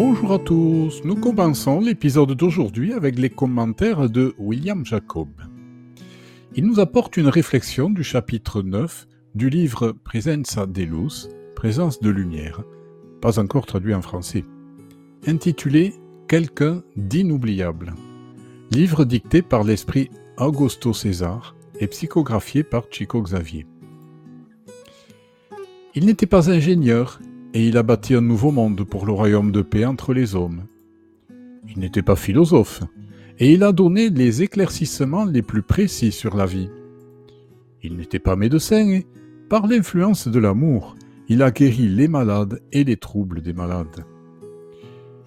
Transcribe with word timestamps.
Bonjour 0.00 0.32
à 0.32 0.38
tous, 0.38 1.02
nous 1.02 1.16
commençons 1.16 1.80
l'épisode 1.80 2.30
d'aujourd'hui 2.30 2.92
avec 2.92 3.18
les 3.18 3.30
commentaires 3.30 4.08
de 4.08 4.32
William 4.38 4.86
Jacob. 4.86 5.28
Il 6.54 6.66
nous 6.66 6.78
apporte 6.78 7.16
une 7.16 7.26
réflexion 7.26 7.90
du 7.90 8.04
chapitre 8.04 8.62
9 8.62 9.08
du 9.34 9.50
livre 9.50 9.90
Presenza 10.04 10.66
de 10.66 10.82
Luz, 10.84 11.28
Présence 11.56 11.98
de 11.98 12.10
lumière, 12.10 12.62
pas 13.20 13.40
encore 13.40 13.66
traduit 13.66 13.92
en 13.92 14.00
français, 14.00 14.44
intitulé 15.26 15.94
Quelqu'un 16.28 16.84
d'inoubliable. 16.94 17.92
Livre 18.70 19.04
dicté 19.04 19.42
par 19.42 19.64
l'esprit 19.64 20.10
Augusto 20.36 20.92
César 20.92 21.56
et 21.80 21.88
psychographié 21.88 22.62
par 22.62 22.84
Chico 22.88 23.20
Xavier. 23.20 23.66
Il 25.96 26.06
n'était 26.06 26.26
pas 26.26 26.52
ingénieur 26.52 27.18
et 27.54 27.66
il 27.66 27.76
a 27.76 27.82
bâti 27.82 28.14
un 28.14 28.20
nouveau 28.20 28.50
monde 28.50 28.84
pour 28.84 29.06
le 29.06 29.12
royaume 29.12 29.52
de 29.52 29.62
paix 29.62 29.84
entre 29.84 30.12
les 30.12 30.34
hommes. 30.34 30.64
Il 31.68 31.78
n'était 31.78 32.02
pas 32.02 32.16
philosophe 32.16 32.82
et 33.38 33.52
il 33.52 33.62
a 33.62 33.72
donné 33.72 34.10
les 34.10 34.42
éclaircissements 34.42 35.24
les 35.24 35.42
plus 35.42 35.62
précis 35.62 36.12
sur 36.12 36.36
la 36.36 36.46
vie. 36.46 36.68
Il 37.82 37.96
n'était 37.96 38.18
pas 38.18 38.36
médecin 38.36 38.88
et, 38.88 39.06
par 39.48 39.66
l'influence 39.66 40.28
de 40.28 40.38
l'amour, 40.38 40.96
il 41.28 41.42
a 41.42 41.50
guéri 41.50 41.88
les 41.88 42.08
malades 42.08 42.60
et 42.72 42.84
les 42.84 42.96
troubles 42.96 43.40
des 43.40 43.52
malades. 43.52 44.04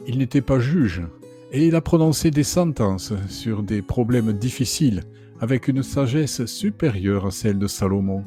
Il 0.07 0.17
n'était 0.17 0.41
pas 0.41 0.59
juge 0.59 1.03
et 1.51 1.67
il 1.67 1.75
a 1.75 1.81
prononcé 1.81 2.31
des 2.31 2.43
sentences 2.43 3.13
sur 3.29 3.63
des 3.63 3.81
problèmes 3.81 4.33
difficiles 4.33 5.03
avec 5.39 5.67
une 5.67 5.83
sagesse 5.83 6.45
supérieure 6.45 7.25
à 7.25 7.31
celle 7.31 7.59
de 7.59 7.67
Salomon. 7.67 8.23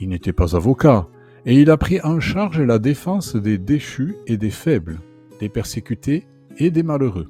Il 0.00 0.08
n'était 0.08 0.32
pas 0.32 0.54
avocat 0.54 1.08
et 1.46 1.60
il 1.60 1.70
a 1.70 1.76
pris 1.76 2.00
en 2.02 2.18
charge 2.18 2.60
la 2.60 2.80
défense 2.80 3.36
des 3.36 3.56
déchus 3.56 4.16
et 4.26 4.36
des 4.36 4.50
faibles, 4.50 4.98
des 5.38 5.48
persécutés 5.48 6.26
et 6.58 6.72
des 6.72 6.82
malheureux. 6.82 7.28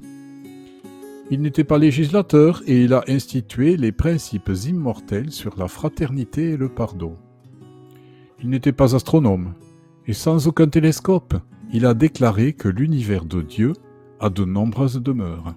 Il 1.29 1.41
n'était 1.41 1.63
pas 1.63 1.77
législateur 1.77 2.63
et 2.65 2.83
il 2.83 2.93
a 2.93 3.03
institué 3.07 3.77
les 3.77 3.91
principes 3.91 4.51
immortels 4.65 5.31
sur 5.31 5.57
la 5.57 5.67
fraternité 5.67 6.51
et 6.51 6.57
le 6.57 6.67
pardon. 6.67 7.15
Il 8.41 8.49
n'était 8.49 8.71
pas 8.71 8.95
astronome, 8.95 9.53
et 10.07 10.13
sans 10.13 10.47
aucun 10.47 10.67
télescope, 10.67 11.35
il 11.71 11.85
a 11.85 11.93
déclaré 11.93 12.53
que 12.53 12.69
l'univers 12.69 13.25
de 13.25 13.41
Dieu 13.41 13.73
a 14.19 14.29
de 14.29 14.45
nombreuses 14.45 15.01
demeures. 15.01 15.53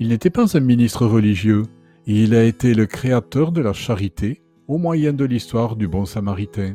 Il 0.00 0.08
n'était 0.08 0.30
pas 0.30 0.56
un 0.56 0.60
ministre 0.60 1.06
religieux, 1.06 1.64
et 2.06 2.24
il 2.24 2.34
a 2.34 2.42
été 2.42 2.74
le 2.74 2.86
créateur 2.86 3.52
de 3.52 3.60
la 3.60 3.72
charité 3.72 4.40
au 4.66 4.78
moyen 4.78 5.12
de 5.12 5.24
l'histoire 5.24 5.76
du 5.76 5.88
bon 5.88 6.04
samaritain. 6.04 6.74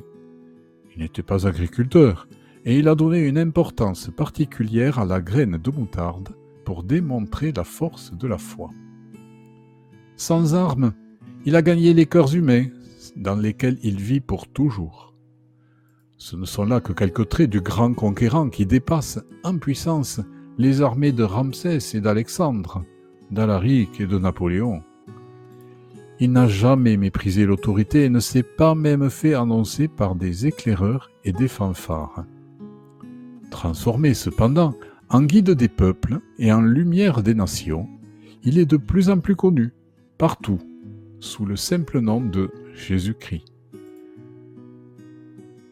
Il 0.96 1.04
n'était 1.04 1.24
pas 1.24 1.48
agriculteur, 1.48 2.28
et 2.66 2.78
il 2.78 2.88
a 2.88 2.96
donné 2.96 3.20
une 3.20 3.38
importance 3.38 4.10
particulière 4.16 5.00
à 5.00 5.06
la 5.06 5.22
graine 5.22 5.58
de 5.58 5.72
moutarde 5.72 6.30
pour 6.66 6.84
démontrer 6.84 7.52
la 7.52 7.64
force 7.64 8.14
de 8.14 8.28
la 8.28 8.38
foi. 8.38 8.70
Sans 10.16 10.56
armes, 10.56 10.94
il 11.46 11.56
a 11.56 11.62
gagné 11.62 11.94
les 11.94 12.06
cœurs 12.06 12.34
humains, 12.36 12.66
dans 13.16 13.36
lesquels 13.36 13.78
il 13.84 14.00
vit 14.00 14.22
pour 14.22 14.48
toujours. 14.48 15.14
Ce 16.18 16.36
ne 16.36 16.46
sont 16.46 16.64
là 16.64 16.80
que 16.80 16.94
quelques 16.94 17.28
traits 17.28 17.50
du 17.50 17.60
grand 17.60 17.94
conquérant 17.94 18.50
qui 18.50 18.66
dépasse 18.66 19.20
en 19.44 19.58
puissance 19.58 20.22
les 20.58 20.82
armées 20.82 21.12
de 21.12 21.24
Ramsès 21.24 21.80
et 21.96 22.00
d'Alexandre, 22.00 22.86
d'Alaric 23.32 24.00
et 24.00 24.06
de 24.06 24.18
Napoléon. 24.18 24.84
Il 26.24 26.32
n'a 26.32 26.48
jamais 26.48 26.96
méprisé 26.96 27.46
l'autorité 27.46 28.06
et 28.06 28.10
ne 28.10 28.22
s'est 28.22 28.44
pas 28.44 28.76
même 28.76 29.10
fait 29.10 29.34
annoncer 29.34 29.90
par 29.90 30.16
des 30.16 30.48
éclaireurs 30.48 31.12
et 31.26 31.34
des 31.34 31.50
fanfares. 31.50 32.24
Transformé 33.52 34.14
cependant 34.14 34.74
en 35.10 35.24
guide 35.24 35.52
des 35.52 35.68
peuples 35.68 36.22
et 36.40 36.54
en 36.54 36.62
lumière 36.62 37.24
des 37.24 37.34
nations, 37.34 37.90
il 38.42 38.58
est 38.58 38.66
de 38.66 38.78
plus 38.78 39.10
en 39.10 39.20
plus 39.20 39.36
connu, 39.36 39.74
partout, 40.18 40.60
sous 41.20 41.46
le 41.46 41.58
simple 41.58 42.00
nom 42.00 42.22
de 42.22 42.52
Jésus-Christ. 42.74 43.44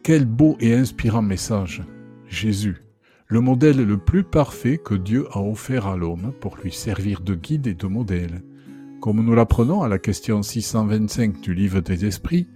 Quel 0.03 0.25
beau 0.25 0.57
et 0.59 0.75
inspirant 0.75 1.21
message 1.21 1.81
Jésus, 2.27 2.81
le 3.27 3.39
modèle 3.39 3.85
le 3.85 3.97
plus 3.97 4.25
parfait 4.25 4.77
que 4.77 4.95
Dieu 4.95 5.27
a 5.31 5.39
offert 5.39 5.87
à 5.87 5.95
l'homme 5.95 6.33
pour 6.41 6.57
lui 6.57 6.73
servir 6.73 7.21
de 7.21 7.35
guide 7.35 7.67
et 7.67 7.73
de 7.73 7.87
modèle 7.87 8.41
comme 9.01 9.25
nous 9.25 9.33
l'apprenons 9.33 9.81
à 9.81 9.87
la 9.87 9.97
question 9.97 10.43
625 10.43 11.41
du 11.41 11.55
livre 11.55 11.81
des 11.81 12.05
esprits, 12.05 12.47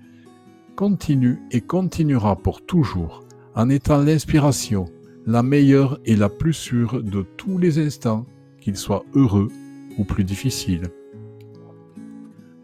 continue 0.75 1.39
et 1.49 1.59
continuera 1.59 2.35
pour 2.35 2.63
toujours 2.63 3.23
en 3.55 3.67
étant 3.69 3.97
l'inspiration, 3.97 4.85
la 5.25 5.41
meilleure 5.41 5.99
et 6.05 6.15
la 6.15 6.29
plus 6.29 6.53
sûre 6.53 7.01
de 7.01 7.25
tous 7.35 7.57
les 7.57 7.79
instants, 7.79 8.27
qu'ils 8.61 8.77
soient 8.77 9.05
heureux 9.15 9.49
ou 9.97 10.03
plus 10.03 10.23
difficiles. 10.23 10.83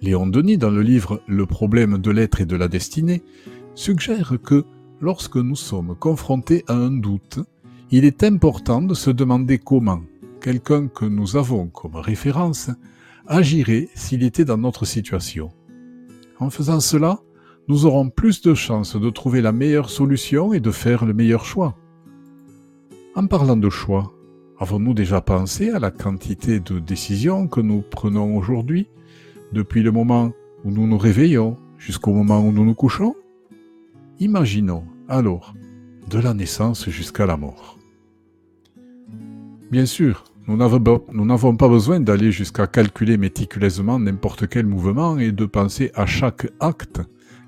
Léon 0.02 0.28
Denis, 0.28 0.60
dans 0.60 0.70
le 0.70 0.82
livre 0.82 1.22
Le 1.28 1.48
problème 1.48 1.98
de 1.98 2.12
l'être 2.12 2.40
et 2.40 2.46
de 2.46 2.56
la 2.56 2.68
destinée, 2.68 3.24
suggère 3.74 4.36
que 4.44 4.64
lorsque 5.00 5.38
nous 5.38 5.56
sommes 5.56 5.96
confrontés 5.96 6.64
à 6.68 6.74
un 6.74 6.92
doute, 6.92 7.40
il 7.90 8.06
est 8.06 8.24
important 8.24 8.82
de 8.82 8.94
se 8.94 9.10
demander 9.10 9.58
comment 9.58 10.02
quelqu'un 10.40 10.88
que 10.88 11.06
nous 11.06 11.36
avons 11.36 11.68
comme 11.68 11.96
référence 11.96 12.70
agirait 13.32 13.88
s'il 13.96 14.24
était 14.24 14.44
dans 14.44 14.58
notre 14.58 14.86
situation. 14.86 15.50
En 16.40 16.50
faisant 16.50 16.82
cela, 16.82 17.20
nous 17.70 17.86
aurons 17.86 18.10
plus 18.10 18.42
de 18.42 18.54
chances 18.54 18.98
de 18.98 19.10
trouver 19.10 19.42
la 19.42 19.54
meilleure 19.54 19.90
solution 19.90 20.54
et 20.54 20.60
de 20.60 20.72
faire 20.72 21.06
le 21.06 21.14
meilleur 21.14 21.46
choix. 21.46 21.78
En 23.16 23.28
parlant 23.28 23.56
de 23.56 23.70
choix, 23.70 24.12
avons-nous 24.60 24.94
déjà 24.94 25.22
pensé 25.22 25.70
à 25.70 25.80
la 25.80 25.92
quantité 25.92 26.60
de 26.60 26.80
décisions 26.80 27.48
que 27.48 27.62
nous 27.62 27.82
prenons 27.82 28.36
aujourd'hui, 28.36 28.90
depuis 29.54 29.82
le 29.82 29.92
moment 29.92 30.34
où 30.66 30.72
nous 30.72 30.86
nous 30.86 30.98
réveillons 30.98 31.58
jusqu'au 31.78 32.12
moment 32.12 32.46
où 32.46 32.52
nous 32.52 32.66
nous 32.66 32.76
couchons? 32.76 33.16
Imaginons 34.20 34.84
alors 35.08 35.54
de 36.10 36.20
la 36.20 36.34
naissance 36.34 36.90
jusqu'à 36.90 37.26
la 37.26 37.38
mort. 37.38 37.80
Bien 39.72 39.86
sûr, 39.86 40.26
nous 40.48 40.58
n'avons 40.58 41.56
pas 41.56 41.70
besoin 41.70 42.00
d'aller 42.00 42.32
jusqu'à 42.32 42.66
calculer 42.66 43.18
méticuleusement 43.18 44.00
n'importe 44.00 44.48
quel 44.48 44.66
mouvement 44.66 45.18
et 45.20 45.32
de 45.32 45.46
penser 45.46 45.92
à 45.94 46.06
chaque 46.06 46.52
acte, 46.60 47.02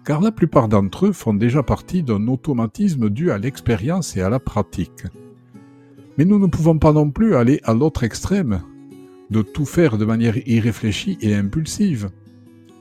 car 0.05 0.21
la 0.21 0.31
plupart 0.31 0.67
d'entre 0.67 1.07
eux 1.07 1.11
font 1.11 1.33
déjà 1.33 1.63
partie 1.63 2.03
d'un 2.03 2.27
automatisme 2.27 3.09
dû 3.09 3.31
à 3.31 3.39
l'expérience 3.39 4.15
et 4.15 4.21
à 4.21 4.29
la 4.29 4.39
pratique. 4.39 5.05
Mais 6.17 6.25
nous 6.25 6.37
ne 6.37 6.45
pouvons 6.45 6.77
pas 6.77 6.93
non 6.93 7.09
plus 7.09 7.35
aller 7.35 7.59
à 7.63 7.73
l'autre 7.73 8.03
extrême, 8.03 8.61
de 9.31 9.41
tout 9.41 9.65
faire 9.65 9.97
de 9.97 10.05
manière 10.05 10.37
irréfléchie 10.47 11.17
et 11.21 11.33
impulsive. 11.33 12.09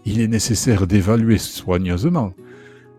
Il 0.05 0.21
est 0.21 0.29
nécessaire 0.29 0.87
d'évaluer 0.87 1.39
soigneusement 1.39 2.35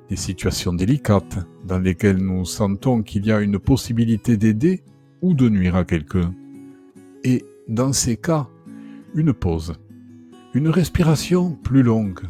les 0.09 0.15
situations 0.15 0.73
délicates 0.73 1.37
dans 1.65 1.79
lesquelles 1.79 2.17
nous 2.17 2.45
sentons 2.45 3.03
qu'il 3.03 3.25
y 3.25 3.31
a 3.31 3.39
une 3.39 3.59
possibilité 3.59 4.35
d'aider 4.35 4.81
ou 5.21 5.35
de 5.35 5.47
nuire 5.47 5.75
à 5.75 5.85
quelqu'un 5.85 6.33
et, 7.23 7.45
dans 7.67 7.93
ces 7.93 8.17
cas, 8.17 8.47
une 9.15 9.33
pause, 9.33 9.73
une 10.53 10.69
respiration 10.69 11.51
plus 11.51 11.83
longue, 11.83 12.21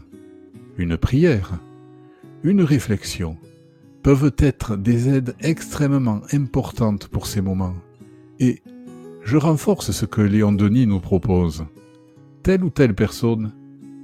une 0.77 0.97
prière, 0.97 1.51
une 2.43 2.61
réflexion 2.61 3.37
peuvent 4.03 4.33
être 4.37 4.75
des 4.75 5.07
aides 5.07 5.35
extrêmement 5.39 6.21
importantes 6.33 7.07
pour 7.07 7.25
ces 7.25 7.41
moments. 7.41 7.75
Et 8.39 8.61
je 9.23 9.37
renforce 9.37 9.91
ce 9.91 10.05
que 10.05 10.21
Léon 10.21 10.51
Denis 10.51 10.85
nous 10.85 10.99
propose. 10.99 11.65
Telle 12.43 12.63
ou 12.65 12.69
telle 12.69 12.93
personne, 12.93 13.53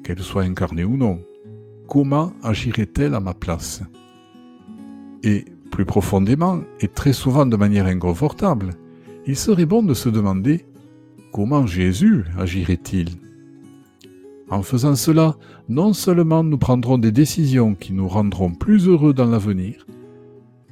qu'elle 0.03 0.19
soit 0.19 0.44
incarnée 0.44 0.85
ou 0.85 0.95
non, 0.95 1.19
comment 1.88 2.31
agirait-elle 2.42 3.13
à 3.13 3.19
ma 3.19 3.33
place? 3.33 3.81
Et 5.24 5.44
plus 5.71 5.85
profondément, 5.85 6.62
et 6.80 6.88
très 6.88 7.13
souvent 7.13 7.45
de 7.45 7.57
manière 7.57 7.85
inconfortable, 7.85 8.71
il 9.27 9.35
serait 9.35 9.65
bon 9.65 9.83
de 9.83 9.94
se 9.94 10.07
demander 10.07 10.65
Comment 11.31 11.67
Jésus 11.67 12.25
agirait-il? 12.37 13.09
En 14.49 14.63
faisant 14.63 14.95
cela, 14.95 15.35
non 15.67 15.93
seulement 15.93 16.43
nous 16.43 16.57
prendrons 16.57 16.97
des 16.97 17.11
décisions 17.11 17.75
qui 17.75 17.93
nous 17.93 18.07
rendront 18.07 18.51
plus 18.51 18.87
heureux 18.87 19.13
dans 19.13 19.29
l'avenir, 19.29 19.85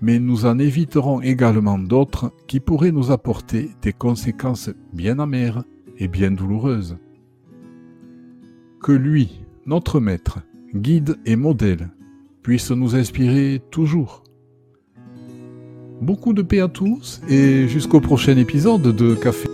mais 0.02 0.20
nous 0.20 0.46
en 0.46 0.58
éviterons 0.58 1.22
également 1.22 1.78
d'autres 1.78 2.32
qui 2.48 2.60
pourraient 2.60 2.92
nous 2.92 3.12
apporter 3.12 3.70
des 3.84 3.94
conséquences 3.94 4.72
bien 4.94 5.20
amères 5.20 5.64
et 6.00 6.08
bien 6.08 6.32
douloureuses. 6.32 6.98
Que 8.82 8.92
lui, 8.92 9.42
notre 9.68 10.00
Maître, 10.00 10.40
guide 10.74 11.18
et 11.26 11.36
modèle, 11.36 11.90
puisse 12.42 12.72
nous 12.72 12.96
inspirer 12.96 13.62
toujours. 13.70 14.24
Beaucoup 16.02 16.34
de 16.34 16.42
paix 16.42 16.62
à 16.62 16.68
tous 16.68 17.22
et 17.28 17.68
jusqu'au 17.68 18.00
prochain 18.00 18.38
épisode 18.38 18.82
de 18.82 19.16
Café. 19.16 19.50